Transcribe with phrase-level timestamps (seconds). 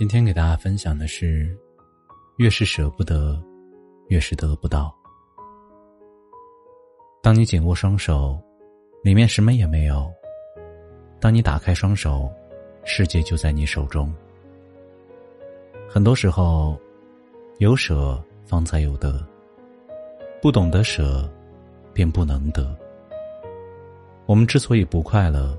[0.00, 1.54] 今天给大家分享的是：
[2.38, 3.38] 越是舍不得，
[4.08, 4.90] 越是得不到。
[7.22, 8.42] 当你紧握双手，
[9.04, 10.10] 里面什么也没有；
[11.20, 12.32] 当你打开双手，
[12.82, 14.10] 世界就在你手中。
[15.86, 16.80] 很多时候，
[17.58, 19.22] 有舍方才有得，
[20.40, 21.30] 不懂得舍，
[21.92, 22.74] 便不能得。
[24.24, 25.54] 我们之所以不快乐，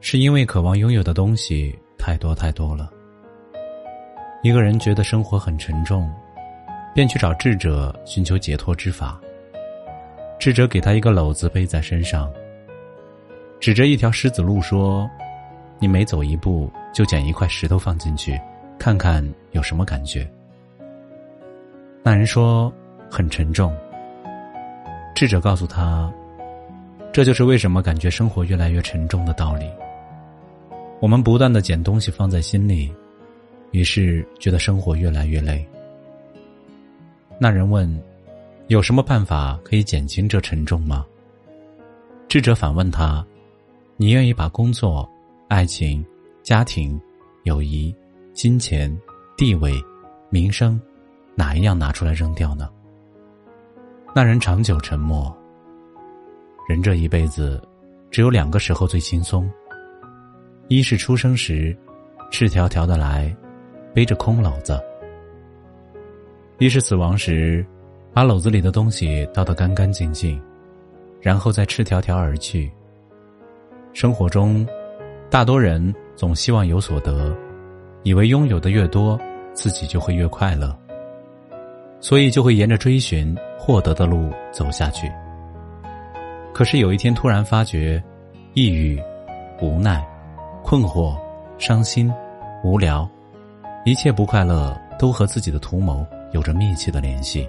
[0.00, 2.92] 是因为渴望拥有的东西太多太多了。
[4.42, 6.10] 一个人觉得生活很沉重，
[6.94, 9.20] 便去找智者寻求解脱之法。
[10.38, 12.32] 智者给他一个篓子背在身上，
[13.60, 15.08] 指着一条石子路说
[15.78, 18.40] ：“你每走一步，就捡一块石头放进去，
[18.78, 20.26] 看看有什么感觉。”
[22.02, 22.72] 那人说
[23.10, 23.76] ：“很沉重。”
[25.14, 26.10] 智者告诉他
[27.12, 29.68] ：“这就是为什么感觉生活越来越沉重的道理。
[30.98, 32.90] 我们不断的捡东西放在心里。”
[33.70, 35.66] 于是觉得生活越来越累。
[37.38, 37.88] 那人问
[38.68, 41.06] ：“有什么办法可以减轻这沉重吗？”
[42.28, 43.24] 智者反问他
[43.96, 45.08] ：“你愿意把工作、
[45.48, 46.04] 爱情、
[46.42, 47.00] 家庭、
[47.44, 47.94] 友谊、
[48.34, 48.94] 金钱、
[49.36, 49.74] 地位、
[50.28, 50.80] 名声，
[51.34, 52.68] 哪一样拿出来扔掉呢？”
[54.14, 55.34] 那人长久沉默。
[56.68, 57.60] 人这一辈子，
[58.10, 59.50] 只有两个时候最轻松：
[60.68, 61.76] 一是出生时，
[62.30, 63.34] 赤条条的来。
[63.92, 64.80] 背着空篓子，
[66.58, 67.64] 一是死亡时，
[68.12, 70.40] 把篓子里的东西倒得干干净净，
[71.20, 72.70] 然后再赤条条而去。
[73.92, 74.66] 生活中，
[75.28, 77.36] 大多人总希望有所得，
[78.04, 79.18] 以为拥有的越多，
[79.52, 80.76] 自己就会越快乐，
[81.98, 85.10] 所以就会沿着追寻获得的路走下去。
[86.54, 88.02] 可是有一天突然发觉，
[88.54, 89.00] 抑郁、
[89.60, 90.06] 无奈、
[90.62, 91.16] 困惑、
[91.58, 92.12] 伤心、
[92.62, 93.08] 无聊。
[93.84, 97.48] 一切不快乐都和自己的图谋有着密切的联系。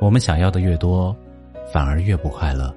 [0.00, 1.14] 我们想要的越多，
[1.72, 2.72] 反而越不快乐；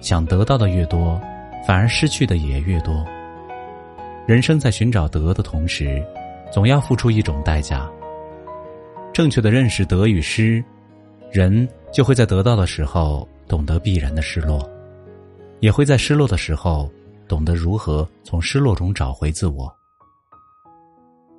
[0.00, 1.20] 想得到的越多，
[1.66, 3.04] 反而失去的也越多。
[4.24, 6.00] 人生在寻找得的同时，
[6.52, 7.90] 总要付出一种代价。
[9.12, 10.62] 正确的认识得与失，
[11.32, 14.68] 人就会在得到的时候懂得必然的失落，
[15.58, 16.88] 也会在失落的时候
[17.26, 19.74] 懂得如何从失落中找回自我。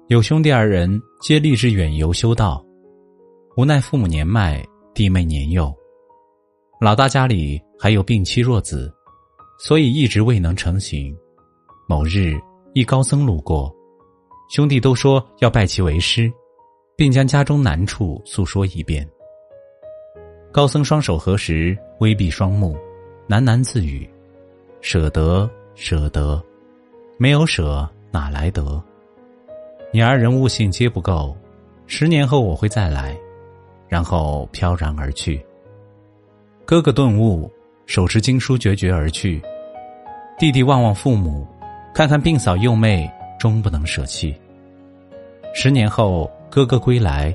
[0.10, 2.66] 有兄弟二人皆立志远游修道，
[3.56, 4.60] 无奈父母年迈，
[4.92, 5.72] 弟妹年幼，
[6.82, 8.92] 老大家里还有病妻弱子，
[9.60, 11.16] 所以一直未能成行。
[11.88, 12.42] 某日，
[12.74, 13.72] 一高僧路过，
[14.50, 16.34] 兄弟都说要拜其为师，
[16.98, 19.08] 并将家中难处诉说一遍。
[20.52, 22.76] 高僧双手合十，微闭双目，
[23.28, 24.10] 喃喃自语
[24.82, 26.44] ：“舍得，舍得，
[27.20, 28.84] 没有舍哪来得？”
[29.92, 31.36] 你二人悟性皆不够，
[31.88, 33.18] 十年后我会再来，
[33.88, 35.44] 然后飘然而去。
[36.64, 37.52] 哥哥顿悟，
[37.88, 39.42] 手持经书决绝而去。
[40.38, 41.48] 弟弟望望父母，
[41.92, 44.40] 看看病嫂幼妹，终不能舍弃。
[45.56, 47.34] 十年后，哥哥归来，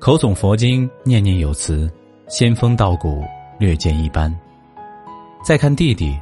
[0.00, 1.88] 口诵佛经，念念有词，
[2.26, 3.22] 仙风道骨，
[3.60, 4.36] 略见一斑。
[5.44, 6.18] 再看弟弟，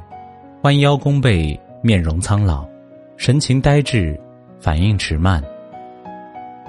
[0.61, 2.69] 弯腰弓背，面容苍老，
[3.17, 4.21] 神情呆滞，
[4.61, 5.43] 反应迟慢。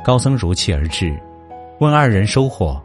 [0.03, 1.15] 高僧如期而至，
[1.79, 2.81] 问二人收获。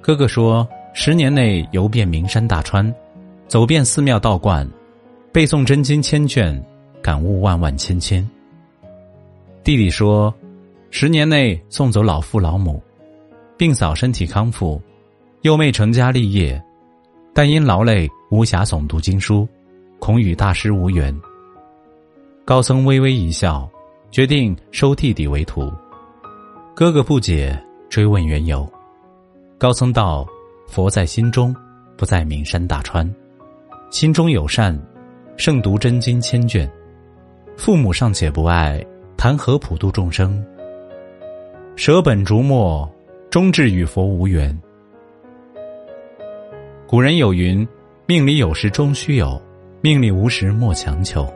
[0.00, 2.92] 哥哥说：十年内游遍名山大川，
[3.46, 4.68] 走遍寺庙道观，
[5.32, 6.60] 背诵真经千卷，
[7.00, 8.28] 感悟万万千千。
[9.62, 10.34] 弟弟说：
[10.90, 12.82] 十年内送走老父老母，
[13.56, 14.82] 病嫂身体康复，
[15.42, 16.60] 幼妹成家立业，
[17.32, 19.46] 但因劳累无暇诵读经书，
[20.00, 21.16] 恐与大师无缘。
[22.44, 23.70] 高僧微微一笑，
[24.10, 25.72] 决定收弟弟为徒。
[26.74, 27.56] 哥哥不解，
[27.90, 28.66] 追问缘由。
[29.58, 30.26] 高僧道
[30.66, 31.54] ：“佛在心中，
[31.98, 33.08] 不在名山大川。
[33.90, 34.76] 心中有善，
[35.36, 36.68] 胜读真经千卷。
[37.58, 38.82] 父母尚且不爱，
[39.18, 40.42] 谈何普度众生？
[41.76, 42.90] 舍本逐末，
[43.28, 44.58] 终至与佛无缘。”
[46.88, 47.68] 古人有云
[48.08, 49.40] ：“命里有时终须有，
[49.82, 51.30] 命里无时莫强求。”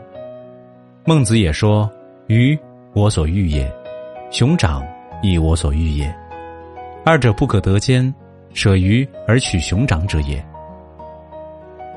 [1.04, 1.88] 孟子也说
[2.26, 2.58] ：“鱼
[2.94, 3.70] 我所欲也；
[4.30, 4.82] 熊掌
[5.22, 6.14] 亦我所欲也。
[7.04, 8.12] 二者不可得兼，
[8.52, 10.44] 舍鱼而取熊掌者也。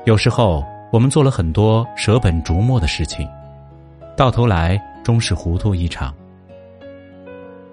[0.04, 3.28] 有时候，我们做了很多舍本逐末的事情，
[4.16, 6.14] 到头来终是糊涂一场。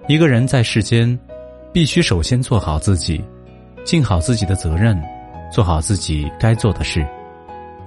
[0.06, 1.18] 一个人在世间，
[1.72, 3.24] 必须首先做好自己，
[3.84, 5.00] 尽好自己的责任，
[5.50, 7.06] 做好自己该做的事，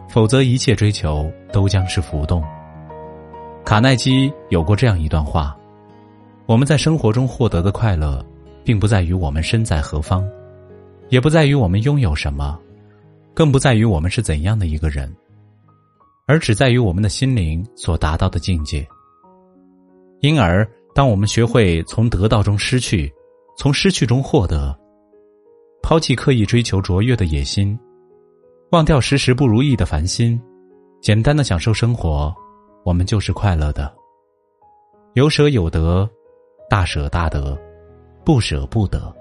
[0.07, 2.43] 否则一切追求都将是浮动。
[3.65, 5.55] 卡耐基有过这样一段话：
[6.45, 8.25] 我们在生活中获得的快乐，
[8.63, 10.27] 并不在于我们身在何方，
[11.09, 12.59] 也不在于我们拥有什么。
[13.33, 15.09] 更不在于我们是怎样的一个人，
[16.25, 18.85] 而只在于我们的心灵所达到的境界。
[20.19, 23.11] 因而，当我们学会从得到中失去，
[23.57, 24.77] 从失去中获得，
[25.81, 27.79] 抛弃刻意追求卓越的野心，
[28.71, 30.39] 忘掉时时不如意的烦心，
[31.01, 32.35] 简单的享受生活，
[32.83, 33.91] 我们就是快乐的。
[35.13, 36.07] 有舍有得，
[36.71, 37.57] 大舍大得，
[38.23, 39.13] 不舍不得。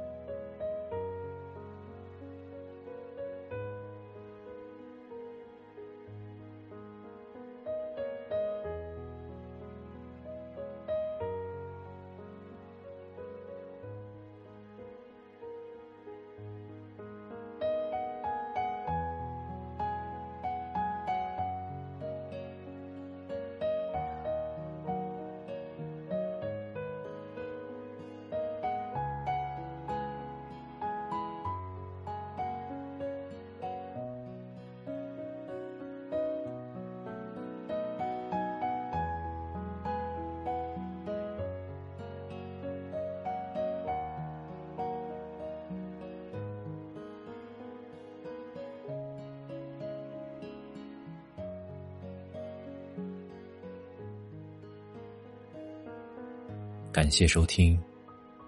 [56.92, 57.80] 感谢收听，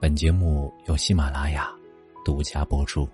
[0.01, 1.71] 本节目由喜马拉雅
[2.25, 3.09] 独家播出。